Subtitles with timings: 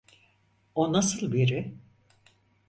[0.75, 1.73] O nasıl biri?